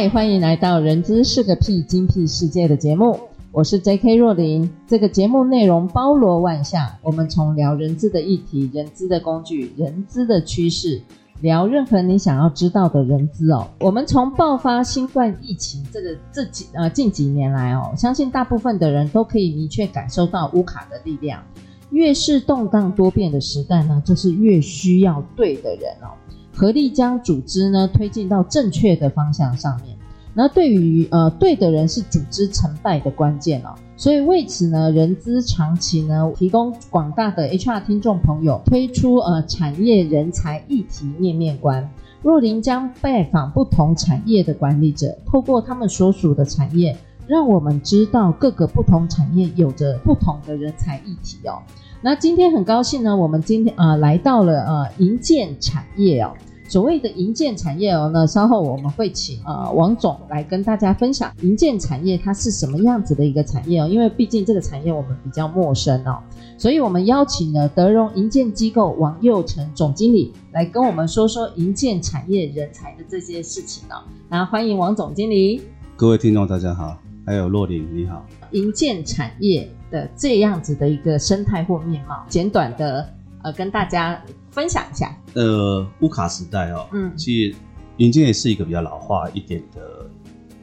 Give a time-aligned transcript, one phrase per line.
[0.00, 3.18] 嗨，欢迎来到《人资是个屁，精辟世界》的节目，
[3.50, 4.14] 我是 J.K.
[4.14, 4.70] 若琳。
[4.86, 11.02] 这个节目内容包罗万象，我们从聊人资的议题、人资的工具、人资的趋势，
[11.40, 13.66] 聊任何你想要知道的人资哦。
[13.80, 21.42] 我们从爆发新冠疫情这个这几呃近几年来哦，相信大部分的人都可以明确感受到乌卡的力量。
[21.90, 26.14] 越是动荡多变的时代呢，就是越需要对的人哦。
[26.58, 29.96] 合力将组织呢推进到正确的方向上面，
[30.34, 41.88] 那对于呃对的人是组织成败的关键哦，所以为此呢，人资常情呢提供广大的 HR 听众朋友推出呃产业人才议题面面观，
[42.22, 46.96] 若羚将拜访不同产业的管理者，透过他们所属的产业，
[47.28, 51.62] 让我们知道各个不同产业有着不同的人才议题哦。
[52.00, 56.32] 那今天很高兴呢，我们今天呃来到了呃营建产业哦。
[56.68, 66.18] 所谓的营建产业哦，那稍后我们会请呃王总来跟大家分享营建产业它是什么样子的一个产业哦，因为毕竟这个产业我们比较陌生哦，
[66.58, 74.04] 所以我们邀请了德荣营建机构王佑成总经理来跟我们说说营建产业人才的这些事情哦。
[74.28, 75.62] 那欢迎王总经理。
[75.96, 78.26] 各位听众大家好，还有洛琳你好。
[78.50, 83.08] 营建产业的这样子的一个生态或面貌，简短的
[83.42, 84.20] 呃跟大家。
[84.58, 87.54] 分享一下，呃，乌卡时代哦，嗯，其实
[87.98, 90.04] 营建也是一个比较老化一点的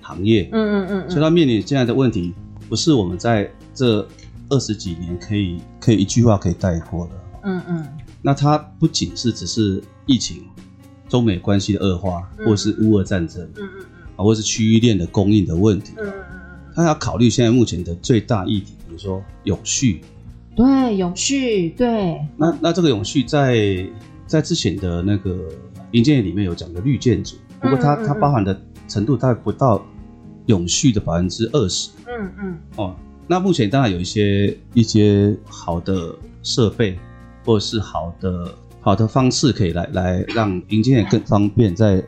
[0.01, 2.34] 行业，嗯嗯嗯，所以它面临现在的问题，
[2.67, 4.05] 不是我们在这
[4.50, 7.13] 二十几年可以可以一句话可以带过的，
[7.44, 7.88] 嗯嗯，
[8.22, 10.44] 那它不仅是只是疫情、
[11.07, 13.85] 中美关系的恶化，或者是乌俄战争，嗯嗯嗯，
[14.17, 16.39] 啊，或者是区域链的供应的问题，嗯嗯嗯，
[16.75, 20.01] 它要考虑现在目前的最大议题，比如说永续。
[20.55, 22.19] 对，永续对。
[22.38, 23.85] 那那这个永续在
[24.25, 25.49] 在之前的那个
[25.91, 29.85] 营建里面有讲的绿建筑，不过它嗯嗯嗯它包含的程度大概不到
[30.45, 31.89] 永续的百分之二十。
[32.07, 32.57] 嗯嗯。
[32.77, 32.95] 哦，
[33.27, 36.97] 那目前当然有一些一些好的设备
[37.43, 42.01] 或者是好的好的方式可以来来让营建也更方便，在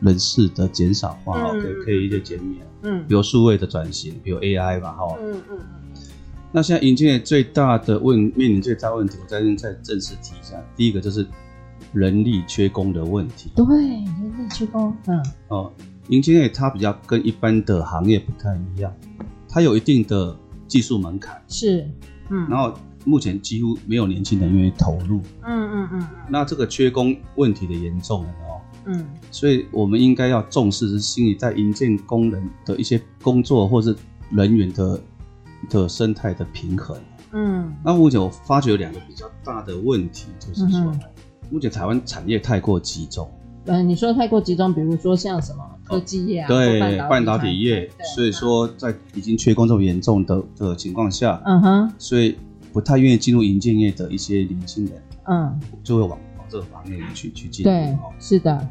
[0.00, 2.64] 人事的减少化哦，可以可以一些减免。
[2.82, 3.04] 嗯。
[3.08, 5.16] 比如数位的转型，比如 AI 吧，哈。
[5.20, 5.58] 嗯嗯。
[6.50, 10.56] 那现在银建最大的问面临最大问题，我再再正式提一下。
[10.74, 11.26] 第一个就是
[11.92, 13.50] 人力缺工的问题。
[13.54, 14.96] 对，人力缺工。
[15.06, 15.22] 嗯。
[15.48, 15.70] 哦，
[16.08, 18.90] 银建业它比较跟一般的行业不太一样，
[19.46, 20.34] 它有一定的
[20.66, 21.38] 技术门槛。
[21.48, 21.86] 是。
[22.30, 22.48] 嗯。
[22.48, 22.72] 然后
[23.04, 25.20] 目前几乎没有年轻人愿意投入。
[25.42, 26.08] 嗯嗯嗯。
[26.30, 28.60] 那这个缺工问题的严重了哦。
[28.86, 29.06] 嗯。
[29.30, 33.94] 所以我们应该要重视是心理在银建工人的一些工作或是
[34.30, 34.98] 人员的。
[35.68, 36.96] 的生态的平衡，
[37.32, 41.00] 嗯，那目前我发觉有两个比较大的问题，就是说，嗯、
[41.50, 43.28] 目前台湾产业太过集中。
[43.66, 52.36] 嗯，你说太过集中，比如说像什么科技业啊，哦、对，半导体业，所以说在已经缺工这么严重的的情况下，嗯哼，所以
[52.72, 57.70] 不太愿意进入营建业的一些年轻人，嗯，就会往往这个行业里去去进入。
[57.70, 58.68] 对，是的。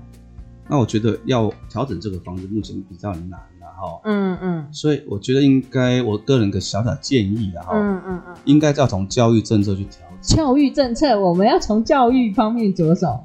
[0.68, 3.40] 那我觉得要调整这个方式，目前比较难。
[3.80, 10.36] 好，嗯嗯，所以我觉得应该，我个人的小小建议啊，嗯嗯嗯，应该要从教育政策去调整。
[10.36, 13.24] 教育政策，我们要从教育方面着手。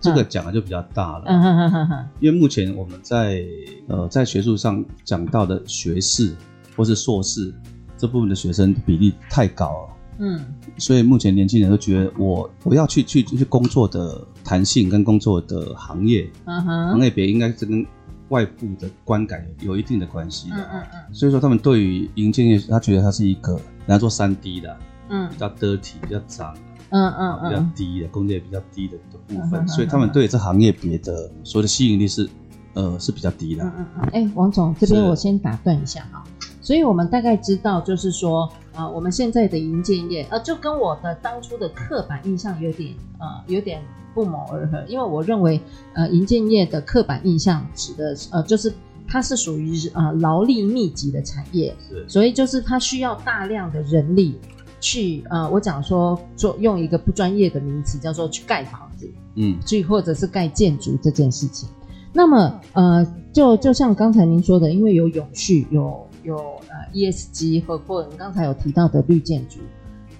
[0.00, 2.08] 这个讲的就比较大了，嗯哼哼哼哼。
[2.20, 3.42] 因为目前我们在
[3.86, 6.34] 呃在学术上讲到的学士
[6.76, 7.54] 或是硕士
[7.96, 10.40] 这部分的学生比例太高了，嗯，
[10.78, 17.86] 所以目前年轻人都觉得我我要去去去工作的弹性跟工作的行业，嗯哼，行业别应该是跟。
[18.28, 24.76] 外部的观感有一定的关系的，嗯嗯嗯，所以说他们对于银建业，他觉得它是一个，人家做三 D 的，
[25.08, 26.56] 嗯，比较 dirty，比较脏，
[26.90, 32.28] 嗯嗯比较低的，工资也比较低的的部分，所以他们对这行业别的所有的吸引力是，
[32.74, 33.62] 呃，是比较低的。
[33.64, 34.08] 嗯嗯嗯。
[34.12, 36.24] 哎，王总这边我先打断一下哈，
[36.60, 43.80] 所以我们大概知道，就是说，啊，我们现在的银建业，呃，就跟我的当初的刻板印象有点，呃，有点。
[44.16, 45.60] 不谋而合，因为我认为，
[45.92, 48.72] 呃，银建业的刻板印象指的，呃，就是
[49.06, 54.38] 它是属于呃劳力密集的产业，是所以就是它需要大量的人力
[54.80, 61.68] 去呃，我讲说做用一个不专业的名词叫做去盖房子，嗯，去或者是盖建筑这件事情。
[62.14, 69.60] 那么呃，就就像刚才您说的，因为有永续，有有呃 ESG 和或者您刚才有提到的绿建筑，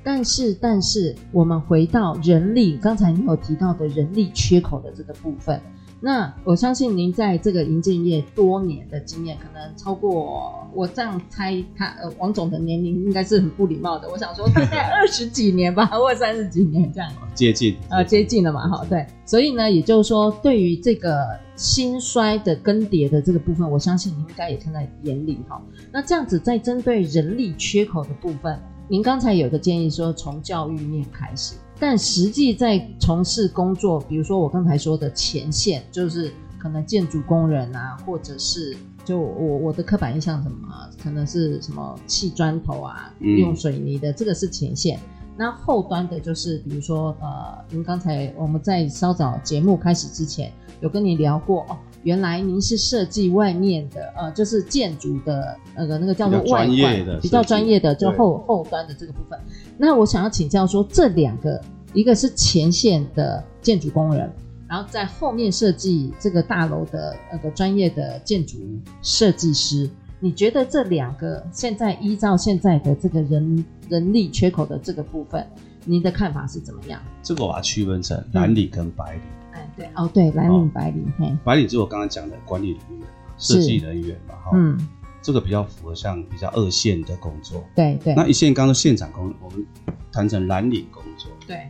[0.07, 5.61] 但是但是我们回到人力，刚才你有提到的人力缺口的这个部分。
[5.99, 14.09] 那我相信您在这个银建业多年的经验，可能超过我这样猜他，他呃王总的年龄应该是很不礼貌的。
[14.09, 17.11] 我想说大概二十几年吧， 或者三十几年这样。
[17.35, 19.05] 接近呃，接近了嘛，哈，对。
[19.25, 25.61] 所以呢，也就是说，对于这个兴衰的更迭的这个部分，我相信您应该也看在眼里哈。
[25.91, 28.57] 那这样子，在针对人力缺口的部分，
[28.89, 31.57] 您刚才有个建议说，从教育面开始。
[31.79, 40.69] 但实际在从事工作，比如说我刚才说的前线，就是可能建筑工人啊，或者是就我我的刻板印象什么，
[41.03, 45.01] 可能是什么砌砖头啊，用水泥的，这个是前线。
[45.37, 50.51] 那后端的就是比如说呃，您刚才我们在稍早节目开始之前
[50.81, 59.37] 有跟你聊过哦，原来您是设计外面的呃，就是建筑的那个那个叫做外观比较专业的，就后后端的这个部分。
[59.77, 61.61] 那我想要请教说，这两个，
[61.93, 64.31] 一个是前线的建筑工人，
[64.69, 68.57] 然后在后面设计这个大楼的那个专业的建筑
[69.03, 75.45] 设计师，你觉得这两个现在依照现在的这个人人力缺口的这个部分，
[75.85, 77.03] 您的看法是怎么样？
[77.21, 79.23] 这个我把它区分成蓝领跟白领。
[79.23, 79.46] 哎、嗯，
[79.77, 83.09] 对，哦，对，蓝领、白领，嘿、哦，白领就是我刚刚讲的管理人员、
[83.39, 84.79] 设计人员嘛，哈，嗯。
[85.23, 88.15] 这个比较符合像比较二线的工作，对对。
[88.15, 89.67] 那一线刚刚现场工，我们
[90.13, 91.69] 谈成蓝领工作，对。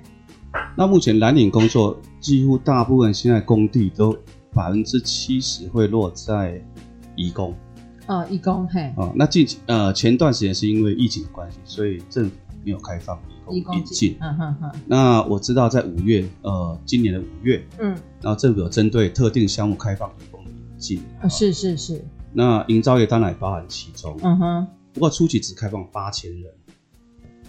[0.77, 4.15] 那目前蓝领工作几乎大部分现在工地都
[4.53, 6.63] 百分之七十会落在
[7.15, 7.55] 移工，
[8.07, 8.93] 哦，移工嘿。
[8.99, 13.19] 哦，那近呃前段时间是因为疫情的关系，所以政府没有开放。
[13.27, 14.17] 移工引进。
[14.21, 14.73] 嗯哼哼。
[14.87, 17.89] 那我知道在五月呃今年的五月，嗯，
[18.21, 21.01] 然后政府有针对特定项目开放移工引进。
[21.21, 22.05] 啊，是是是。
[22.33, 24.67] 那营造业当然也包含其中，嗯哼。
[24.93, 26.51] 不过初期只开放八千人，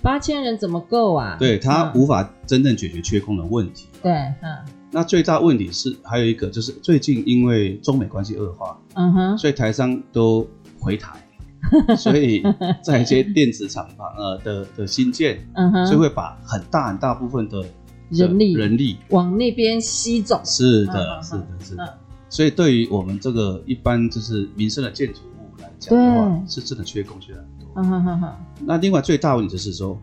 [0.01, 1.37] 八千人怎么够啊？
[1.39, 3.87] 对，他无法真正解决缺工的问题。
[4.03, 4.11] 对，
[4.41, 4.57] 嗯。
[4.89, 10.47] 那最大问题是还有一个，就是最近因为中美关系恶化，嗯哼，所以台商都
[10.79, 11.21] 回台，
[11.97, 12.43] 所以
[12.83, 17.65] 在一些电子厂房呃的的新建，嗯哼，所以会把很大很大部分的
[18.09, 20.41] 人力人力往那边吸走。
[20.45, 21.97] 是的，是的，是的。
[22.29, 27.69] 所以，对于我们这个一般就是民生的建筑物来讲的话，是真的缺工缺很多。
[27.75, 28.35] 嗯哼哼哼。
[28.65, 29.97] 那另外最大问题就是说，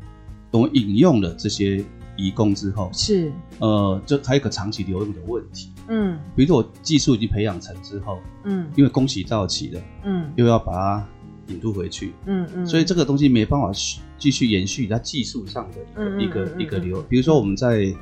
[0.51, 1.85] 我们引用了这些
[2.17, 5.71] 移工之后，是呃，就还有一个长期留用的问题。
[5.89, 6.19] 嗯。
[6.35, 11.09] 比如说我技术已经培养成之后，嗯，因为工期到期了，嗯，又要把它
[11.49, 13.71] 引渡回去，嗯嗯，所以这个东西没办法
[14.19, 17.03] 继续延续它技术上的一个一个一个流。
[17.09, 17.95] 比如说我们在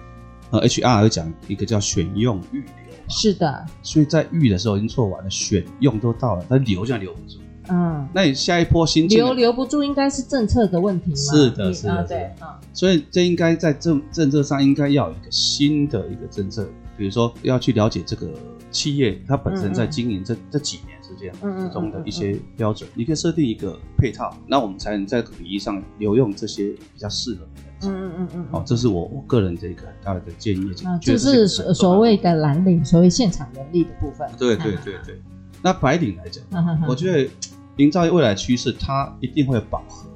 [0.50, 2.66] 呃 HR 会讲一个叫选用预留。
[3.08, 7.38] 是的，所以在预的时候已经做完了，选用都到了，但留就留不住。
[7.68, 11.16] 嗯，那你下一波新进留留不住，应该是政策的问题吗？
[11.16, 12.48] 是的，是的，啊、对，嗯。
[12.72, 16.66] 所以这应该在政政策上应该要有一个新的一个政策，
[16.96, 18.30] 比如说要去了解这个
[18.70, 27.88] 企业它本身在经营这、嗯嗯、这几年是这样嗯嗯之中的一些标准，你可以设定一个配套，那我们才能在比例上留用这些比较适合的。
[27.88, 30.72] 嗯嗯嗯嗯，哦，这是我我个人的一个很大的建议。
[30.84, 34.28] 啊，这是所所谓的蓝领，所谓现场人力的部分。
[34.38, 35.20] 对对对对。
[35.60, 36.44] 那白领来讲，
[36.88, 37.28] 我觉得
[37.76, 40.08] 营造业未来趋势，它一定会饱和，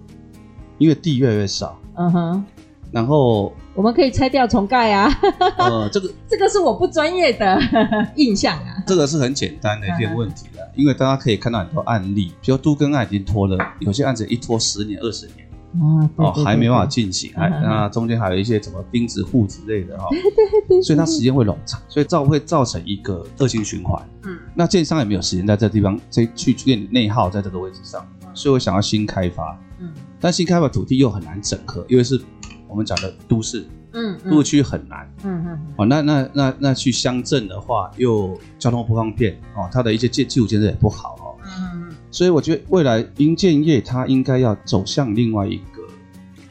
[0.78, 1.78] 因为地越来越少。
[1.94, 2.44] 嗯哼。
[2.92, 5.08] 然后我们可以拆掉重盖啊。
[5.58, 7.60] 呃，这个 这个是我不专业的
[8.16, 8.82] 印象啊。
[8.86, 15.46] 这个是很简单的一件问题了，因为大家可以看到很多案例，比如都更案已经拖了，有些案子一拖十年、二十年。
[15.78, 24.02] 哦，哦，还没办法进行，还那中间还有一些什么钉子户之类的哈，对对对，所以它时间会冗长，所以造会造成一个恶性循环。
[24.24, 28.02] 嗯，那建商也没有时间在这地方这去建内耗在这个位置上，
[28.32, 29.58] 所以我想要新开发。
[29.80, 35.10] 嗯，但新开发土地又很难整合，因为是我们讲的都市，嗯，都市区很难。
[35.24, 41.26] 嗯嗯，哦，那那那那去乡镇的话，又交通不方便哦，它的一些建基础建设也不好哦。
[41.44, 41.96] 嗯嗯。
[42.10, 45.82] 所以我觉得未来营建业它应该要走向另外一个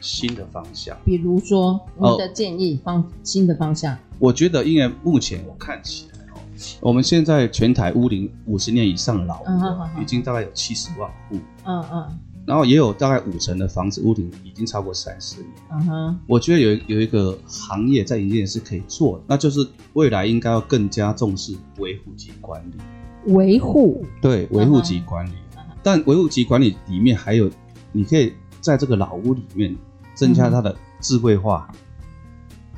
[0.00, 0.96] 新的方向。
[1.04, 3.96] 比如说，你的建议方新的方向？
[4.18, 6.38] 我觉得，因为目前我看起来哦，
[6.80, 11.38] 我们现在全台屋龄五十年以上的老屋已经大概有七十万户。
[11.64, 12.18] 嗯嗯。
[12.46, 15.50] 然后也有大概五成的房子屋顶已经超过三十年。
[15.72, 16.20] 嗯哼。
[16.26, 23.32] 我觉得有有一个行业在营建是可以做的，那就是未来应该要更加重视维护及管理。
[23.32, 24.04] 维护。
[24.22, 25.32] 对，维护及管理。
[25.82, 27.50] 但维护及管理里面还有，
[27.92, 29.76] 你可以在这个老屋里面
[30.14, 31.68] 增加它的智慧化。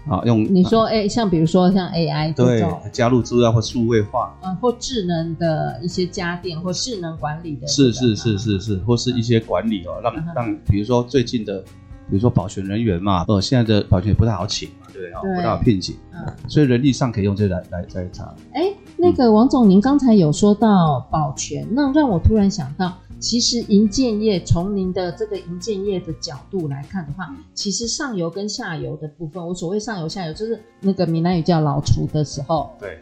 [0.08, 15.12] 啊，用你说，哎，像比如说像 AI 对，加入资料或数位化，嗯，或智能的一些家电或智能管理的，是是是是是，或是一些管理哦，让让比如说最近的，比如说保全人员嘛，呃，现在的保全也不太好请嘛，对不对？
[15.12, 18.34] 哦，不太好聘请，嗯，所以人力上可以用这来来来查。
[18.52, 22.92] 哎，那个王总，您刚才有说到保全，那让我突然想到。
[23.20, 32.98] 其实银建业从您的这个银建业的角度来看的话，其实上游跟下游的部分，我所谓上游下游就是那个闽南语叫老厨的时候，对，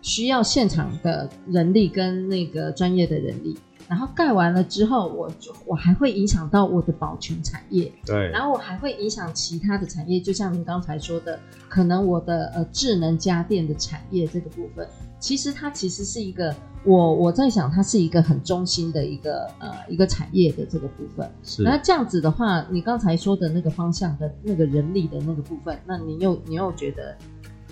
[0.00, 3.58] 需要现场的人力跟那个专业的人力。
[3.86, 14.86] 然后盖完了之后，我就我还会影响到我的保全产业，对，然后我还会影响其他的产业，就像您刚才说的，可能我的呃智能家电的产业这个部分，
[15.18, 21.30] 其实它其实是一个我我在想，它是一个很中心的一个呃一个产业的这个部分。
[21.42, 27.16] 是，那这样子的话，你刚才说的那个方向的那个人力的那个部分，那你又你又觉得？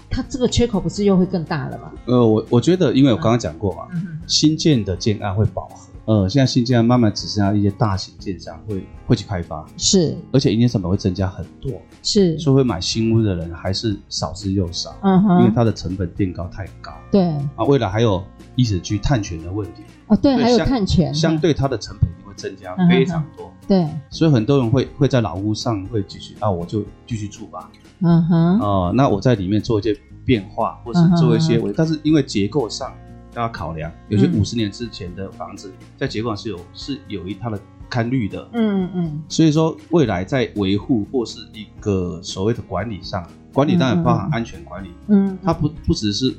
[0.08, 1.92] 它这个缺口不是又会更大了吗？
[2.06, 11.72] 呃，我我觉得，因为我刚刚讲过嘛，嗯、新建的建案会饱和，呃，现在新建慢慢只剩下一些大型建商会会去开发，是，而且营业成本会增加很多，
[12.02, 17.22] 是，所以会买新屋的人还是少之又少，嗯哼，因为它的成本垫高太高，对，
[17.56, 18.22] 啊，未来还有
[18.54, 27.68] 遗址区碳权的问题，哦，对，还有碳权，相对它的成本也会增加非常多，嗯、对，所以很多人会会在老屋上会继续，啊，我就继续住吧，
[28.00, 29.96] 嗯哼，哦、呃，那我在里面做一些。
[30.26, 33.05] 变化，或是做一些，但是因为结构上都
[33.42, 46.34] 要考量，有些五十年之前的房子在结构上是有是有一它的堪虑的，嗯嗯，所以说未来在维护或是一个所谓的管理上，管理当然包含安全管理，嗯，它不不只是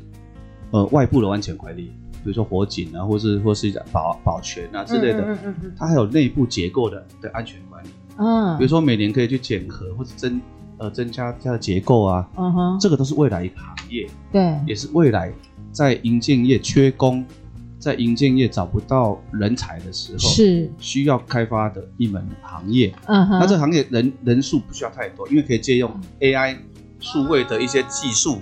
[0.71, 10.39] 呃外部的安全管理，比如说火警啊，或是或是保保全啊之类的，嗯嗯嗯，它还有内部结构的的安全管理，嗯，比如说每年可以去检核或者增。
[10.79, 15.33] 呃，增加它的结构啊，嗯哼，这个都是未来一个行业，对，也是未来
[15.77, 17.23] 在营建业缺工，
[17.77, 20.71] 在营建业找不到人才的时候，是。
[20.79, 25.87] 需要开发的一门行业，嗯哼，那这个行业人人数不需要太多，因为可以借用
[26.19, 26.57] AI
[26.99, 28.39] 数位的一些技术，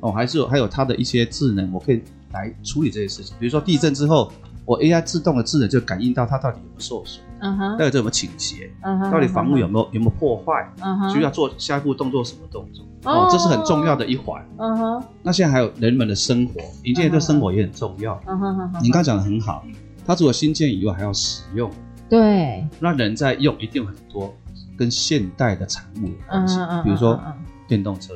[0.00, 2.02] 哦，还是有还有它的一些智能，我可以
[2.34, 4.30] 来处理这些事情，比如说地震之后。
[4.66, 15.04] 我 AI 自动的智能就感应到它到底有没有受损，嗯哼，到底有没有倾斜，嗯哼，到底房屋有没有有没有破坏，嗯哼，需要做下一步动作什么动作，哦，这是很重要的一环，嗯哼。
[15.22, 18.72] 那现在还有人们的生活，营建业对生活也很重要，嗯哼哼。
[18.82, 19.62] 你刚刚讲的很好，
[20.06, 21.70] 它除了新建以外还要使用，
[22.08, 24.34] 对，那人在用一定很多
[24.78, 27.20] 跟现代的产物有关系，比如说
[27.68, 28.14] 电动车、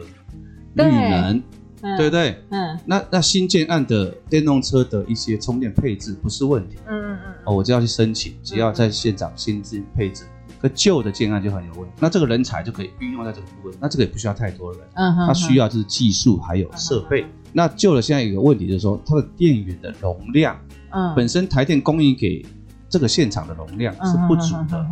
[0.74, 1.42] 绿能。
[1.80, 2.42] 嗯、对不对？
[2.50, 6.76] 嗯，那那新建案的电动车的一些充电配置不是问题。
[6.86, 7.34] 嗯嗯嗯。
[7.44, 10.24] 哦，我就要去申请，只要在现场新建配置。
[10.60, 11.94] 可旧的建案就很有问题。
[12.00, 13.78] 那这个人才就可以运用在这个部分。
[13.80, 14.80] 那这个也不需要太多人。
[14.94, 15.26] 嗯哼。
[15.28, 17.22] 它需要就是技术还有设备。
[17.22, 20.58] 嗯、那旧的现在有个问题就是说，它的电源的容量，
[20.90, 22.44] 嗯，本身台电供应给
[22.88, 24.84] 这个现场的容量是不足的。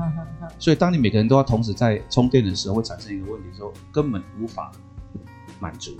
[0.56, 4.70] 所以当你每个人都要同时在充电的时候，会产生一个问题，说根本无法
[5.58, 5.96] 满足。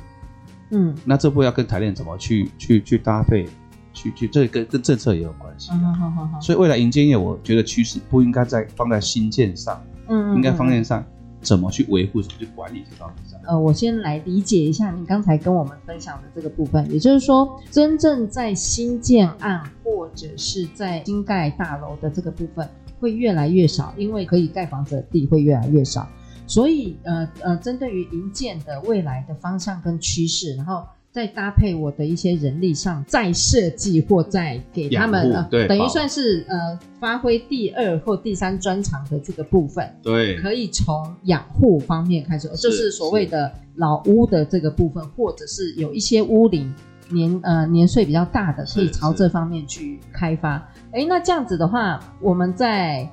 [0.70, 3.46] 嗯，那这步要跟台电怎么去去去搭配，
[3.92, 5.70] 去去这跟跟政策也有关系。
[5.73, 6.40] 嗯，好好好。
[6.40, 11.04] 所以未来银建业，我觉得趋势不应该在放在新建上，嗯，应该放在上
[11.40, 13.38] 怎么去维护、怎么去管理这方面上。
[13.46, 22.68] 呃，我先来理解一下你刚才跟我们分享的这个部分，也就是说，真正在新建案或者是在新盖大楼的这个部分
[22.99, 26.08] 会越来越少，因为可以盖房子的地会越来越少。
[26.47, 46.73] 所以，呃呃，针对于营建的未来的方向跟趋势，然后再搭配我的一些人力上再设计或再给他们，呃，等于算是呃发挥第二或第三专长的这个部分，对，可以从养护方面开始，就是所谓的老屋的这个部分，或者是有一些屋龄
[47.11, 50.57] 年呃年岁比较大的，可以朝这方面去开发。
[50.93, 53.09] 哎，那这样子的话，我们在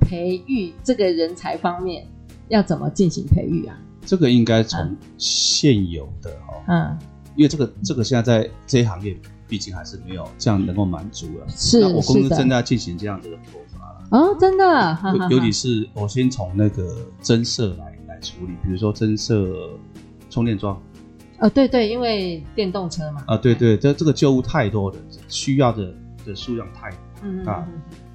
[0.00, 2.06] 培育这个人才方面。
[2.48, 3.76] 要怎么进行培育啊？
[4.04, 6.98] 这个应该从现有的哦，嗯，
[7.34, 9.16] 因为这个这个现在在这一行业，
[9.48, 11.46] 毕竟还是没有这样能够满足了。
[11.48, 14.06] 是，那我公司正在进行这样子的做法了。
[14.12, 14.96] 哦，真的，
[15.28, 19.70] 尤其是我先从那个增设来来处理，比如说增设
[20.30, 20.80] 充电桩。
[21.38, 23.24] 呃，对对，因为电动车嘛。
[23.26, 25.92] 啊，对对，这这个旧物太多了，需要的
[26.24, 26.96] 的数量太大。
[27.22, 27.66] 嗯啊，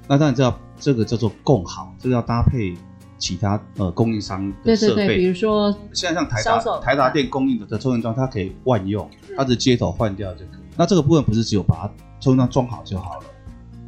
[0.08, 2.74] 那当然知道这个叫做共好，这个要搭配。
[3.22, 10.64] 其他呃供应商的设备，对对对，比如说现在像台达台达电供应的的充电桩，它可以万用，它的接头换掉就可以。
[10.76, 13.26] 那这个部分不是只有把它充电桩装好就好了，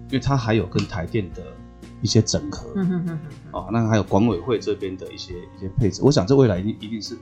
[0.07, 1.43] 因为它还有跟台电的
[2.01, 2.69] 一些整合，
[3.51, 7.19] 哦，那还有管委会这边的一些一些配置，我想这未来一定一定是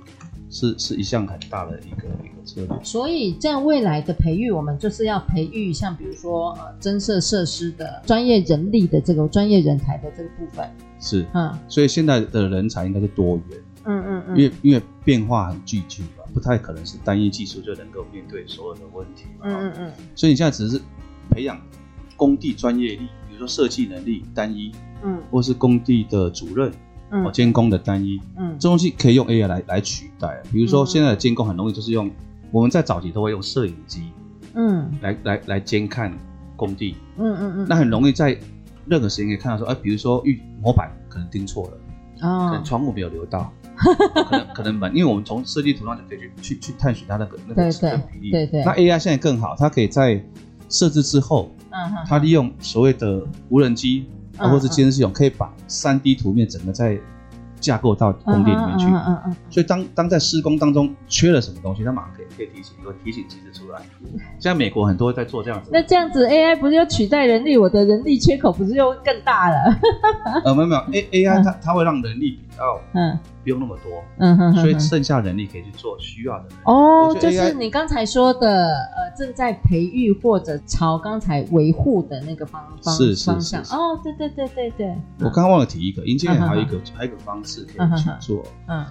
[0.53, 2.85] 是是一项很大的一个一个策略。
[2.85, 10.65] 所以这样未来的培育，我们就是要培育像比如说呃增设设施的专业人力的这个专业人才的这个部分。
[11.01, 20.81] 是，嗯，所以现在的人才应该是多元，嗯嗯嗯，因为因为变化很巨巨吧，不太可能是单一技术就能够面对所有的问题，嗯嗯嗯，所以你现在只是
[21.31, 21.61] 培养
[22.17, 23.09] 工地专业力。
[23.29, 24.71] 比如说设计能力单一，
[25.03, 26.71] 嗯，或是工地的主任，
[27.13, 30.43] 嗯，监工的单一，嗯，这东西可以用 AI 来来取代。
[30.51, 32.11] 比如说现在的监工很容易就是用，
[32.51, 34.11] 我们在早期都会用摄影机，
[34.55, 36.11] 嗯，来来来监看
[36.57, 38.37] 工地，嗯嗯嗯，那很容易在
[38.87, 43.53] 任何时间可以看到说，哎，比如说预模板可能钉错了，哦，可能窗户没有留到，
[44.31, 48.65] 可能可能门，因为我们从设计图上就可以去去去探寻它那个那个尺寸比例，对对。
[48.65, 50.25] 那 AI 现在更好，它可以在
[50.71, 51.51] 设置之后。
[51.75, 54.05] 嗯，它利用所谓的无人机
[54.37, 56.99] 啊，或者监视系统，可以把三 D 图面整个在
[57.61, 58.87] 架构到工地里面去。
[58.87, 59.37] 嗯嗯嗯。
[59.49, 63.81] 所以当当在施工当中缺了什么东西，它马上可以可以提醒，会提醒机制出来。
[64.41, 65.71] 现在美国很多在做这样子。
[65.73, 67.57] 那这样子 AI 不是要取代人力？
[67.57, 69.57] 我的人力缺口不是又更大了？
[70.45, 73.19] 呃，没有没有，A AI 它它会让人力比较嗯。
[73.43, 76.59] 不用那么多，嗯哼，所以剩下人力可以去做需要的人。
[76.65, 78.49] 哦，就是你刚才说的，
[78.95, 83.61] 呃，正在培育或者朝刚才维护的那个方方方向。
[83.63, 84.97] 哦，对对对对对。
[85.19, 88.87] 我刚刚忘了提一个，营建还有一个还有一个方式可以去做，嗯，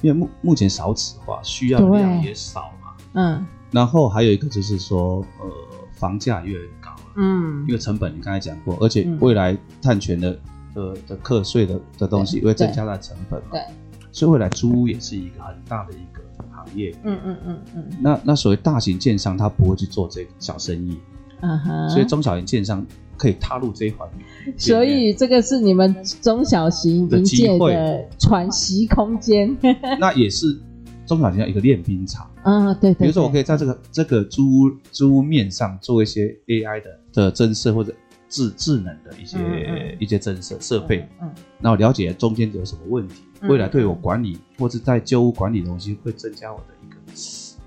[0.00, 5.50] 因为目目前少子化，需要的量也少嘛，嗯，然后还有一个就是说，呃，
[5.90, 10.38] 房价越来越高了，嗯，因为成本你刚才讲过，而且未来碳权的
[10.78, 13.62] 的的课税的的东西会增加它的成本嘛，对。
[14.10, 16.94] 所以未来租屋也是一个很大的一个行业。
[17.04, 17.84] 嗯嗯嗯嗯。
[18.00, 20.96] 那那所谓大型建商，他不会去做这个小生意。
[21.40, 21.90] 嗯哼。
[21.90, 22.84] 所以中小型建商
[23.16, 24.08] 可以踏入这一环。
[24.56, 29.56] 所以这个是你们中小型营建的喘息空间。
[30.00, 30.58] 那也是
[31.06, 32.28] 中小型的一个练兵场。
[32.42, 33.00] 啊，对对。
[33.00, 37.94] 比如说，我可以在这个这个租屋租屋面上做一些 AI 的的增设或者。
[38.28, 46.96] 智智能的一些、一些增设设备，嗯，那我了解中间有什么问题，嗯、未来对我管理或者在旧屋管理的东西会增加我的一个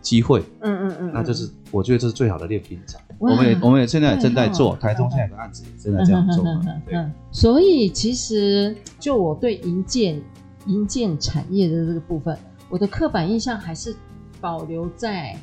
[0.02, 3.02] 机会，嗯嗯嗯，那就是我觉得这是最好的练兵场。
[3.18, 7.12] 我们也我们也现在也正在做，台中现在有个案子也正在这样做，嗯对嗯。
[7.32, 10.22] 所以其实就我对营建
[10.68, 12.38] 营建产业的这个部分，
[12.70, 13.96] 我的刻板印象还是
[14.40, 15.36] 保留在。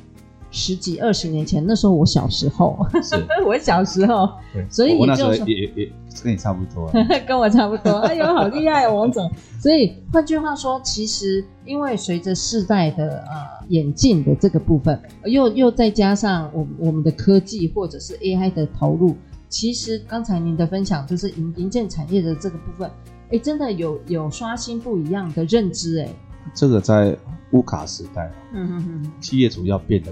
[0.51, 5.91] 十几二十年前，那时候我小时候，是 我小时候，对所以也就也也，也
[6.23, 6.91] 跟你差不多，
[7.27, 7.91] 跟我差不多。
[7.99, 9.29] 哎呦，好厉害哦，王总。
[9.61, 19.15] 所以换句话说，其实因为随着世代的呃演进的这个部分，又又再加上我我们的科技或者是 AI 的投入，
[19.49, 22.89] 其实刚才您的分享就是营营建产业的这个部分，
[23.31, 26.09] 哎，真的有有刷新不一样的认知，哎。
[26.55, 27.15] 这个在
[27.51, 30.11] 乌卡时代，嗯哼哼，企业主要变得。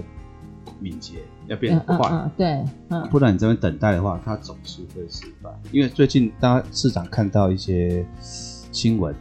[0.80, 5.50] 敏捷要变得快，嗯嗯嗯、对，嗯、不然你这边等待的话，它总是会失败。
[5.72, 9.14] 因为最近大家市场看到一些新闻，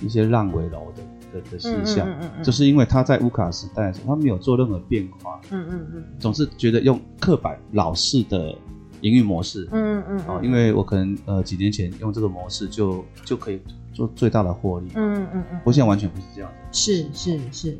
[0.00, 1.02] 一些烂尾楼的
[1.40, 5.66] 的的现象，嗯嗯嗯嗯、就是因为他在乌卡时代的时候，他没有做任何变化，嗯。
[5.70, 8.56] 嗯嗯，总是觉得用刻板老式的
[9.00, 13.60] 营运模式，嗯嗯，嗯，哦，因为我可能呃几年前用这个模式就就可以
[13.92, 17.78] 做最大的获利，嗯嗯嗯，我现在完全不是这样的，是是是。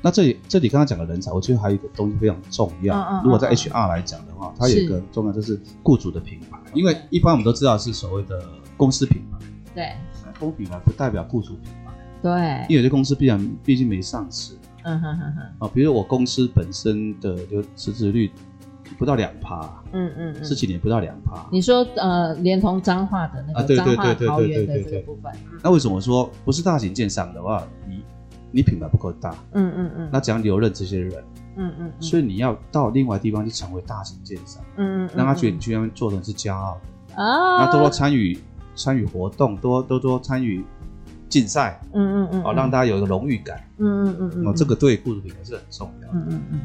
[0.00, 2.96] 那这里这里刚刚讲的人才，我觉得还有一个东西非常重要。
[2.96, 8.40] 嗯嗯、如果在 HR 来讲的话，它有一个重要就是雇主的品牌，因为一般我们都知道是所谓的
[8.76, 9.38] 公司品牌。
[9.74, 9.92] 对，
[10.38, 11.92] 公司品牌不代表雇主品牌。
[12.22, 12.30] 对，
[12.68, 14.54] 因为有些公司必然毕竟没上市。
[14.84, 15.66] 嗯哼哼哼。
[15.66, 18.30] 啊，比如我公司本身的就辞职率
[18.96, 19.68] 不到两趴。
[19.92, 20.44] 嗯嗯嗯。
[20.44, 21.44] 十几年不到两趴。
[21.50, 25.32] 你说呃，连同彰化的那个彰化桃园的这个部分。
[25.62, 28.04] 那为什么说不是大型建商的话，你？
[28.50, 31.24] 你品牌不够大，嗯嗯嗯，那怎样留任这些人？
[31.56, 36.78] 嗯嗯，所以你要到另外地方去成为大型建商，嗯嗯，让他觉得你去那边做的是骄傲
[37.14, 37.22] 的。
[37.22, 38.38] 啊，那多多参与
[38.76, 40.64] 参与活动，多多多参与
[41.28, 46.60] 竞赛，嗯嗯嗯，哦，让大家有一个荣誉感，嗯嗯嗯嗯，哦，这个对雇主品牌是很重要的，嗯嗯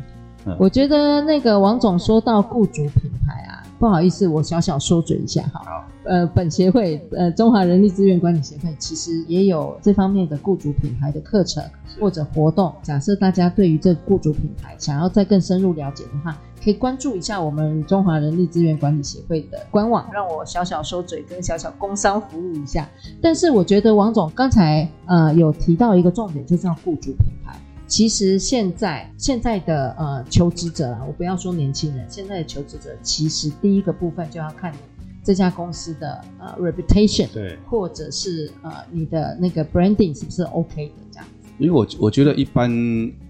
[0.46, 3.64] 嗯，我觉得那个王总说到雇主品牌啊。
[3.80, 5.86] 不好意思，我小小说嘴一下哈。
[6.06, 11.64] 呃，本协会，呃，中华人力资源管理协会，其实也有这方面的雇主品牌的课程
[12.00, 12.74] 或者活动。
[12.82, 20.10] 假设大家对于这雇主品牌想要再更深入了解的话，可以关注一下我们中华人力资源管理协会的官网。
[20.14, 22.90] 让我小小收嘴，跟小小工商服务一下。
[23.22, 27.60] 但是我觉得王总刚才呃有提到一个重点，就是要雇主品牌。
[27.86, 34.78] 其实现在现在的呃求职者啊，我不要说年轻人，现在的求职者其实第一个部分就要看你
[35.24, 41.26] 这家公司的呃 reputation，对，或者是呃你的那个 branding 是不是 OK 的这样。
[41.26, 41.48] 子？
[41.60, 42.70] 因为我我觉得一般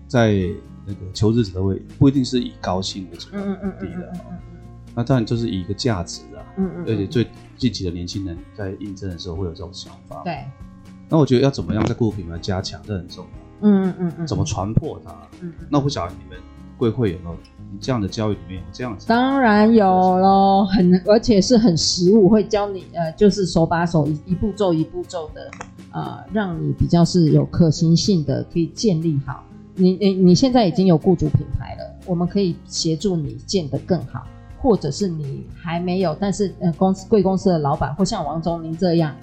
[0.08, 0.34] 在
[0.86, 4.60] 那个求职者会不一定是以高薪为主，嗯嗯嗯嗯嗯嗯，
[4.96, 7.28] 那当然就是以一个价值啊，嗯嗯，而且最
[7.58, 10.44] 近期的年轻人在应征的时候会有这种想法，对。
[11.10, 15.12] 那我觉得要怎么样在雇主品牌加强，这很重要，嗯嗯嗯嗯，怎么传播它？
[15.42, 16.40] 嗯嗯，那我不晓得你们
[16.78, 17.36] 贵会有没有？
[17.82, 19.84] 这样的教育里面有这样子，当然有
[20.20, 25.50] 喽，很而且是很实务，会教你呃，就是手把手一一步骤一步骤的，
[25.92, 29.44] 呃，让你比较是有可行性的，可以建立好。
[29.74, 34.24] 你你你现在已经有雇主品牌了，我们可以协助你建得更好，
[34.62, 39.16] 或者是你还没有，但是呃，公司贵公司的老板或像王总您这样，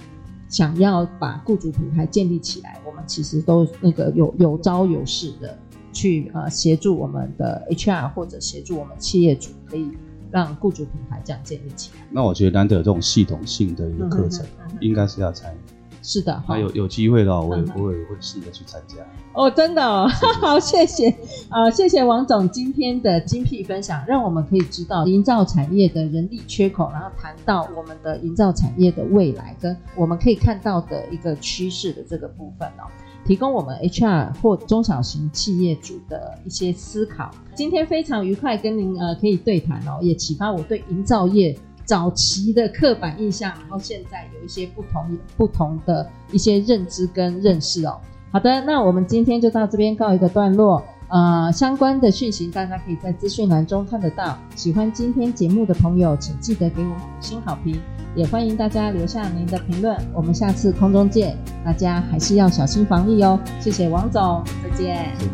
[0.49, 5.57] 想要把雇主品牌建立起来，我们其实都那个有有招有式的。
[5.93, 9.91] 去呃协助我们的 HR 或者协助我们企业主，可以
[10.31, 12.05] 让雇主品牌这样建立起来。
[12.11, 15.57] 那我觉得难得有这种系统性的一个课程，嗯、应该是要参与。
[16.03, 18.97] 是的，还有有机会的话，我也我也会试着去参加。
[19.35, 20.09] 哦，真的哦，
[20.41, 21.11] 好，谢谢
[21.51, 32.89] 啊、呃，谢谢王总今天的精辟分享，让我们可以知道营造产业的人力缺口，然后谈到我们的营造产业的未来，跟我们可以看到的一个趋势的这个部分哦。
[33.25, 37.31] 提供我们 HR 或中小型企业主的一些思考。
[37.55, 47.99] 今天非常愉快跟您呃可以对谈哦，也启发我对营造业早期的刻板印象，然后现在有一些不同不同的一些认知跟认识哦。
[48.33, 50.83] 好的，那我们今天就到这边告一个段落。
[51.11, 54.39] 呃，相关的讯息大家可以在资讯栏中看得到。
[54.55, 57.81] 喜欢今天节目的朋友，请记得给我五星好评。
[58.15, 61.37] 也欢迎大家留下您的评论，我们下次空中见。
[61.65, 63.39] 大家还是要小心防疫哦。
[63.61, 65.17] 谢谢王总，再见。
[65.19, 65.31] 谢谢，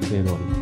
[0.00, 0.61] 谢谢罗琳。